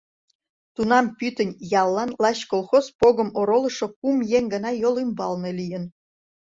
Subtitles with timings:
[0.75, 5.83] Тунам пӱтынь яллан лач колхоз погым оролышо кум еҥ гына йол ӱмбалне лийын.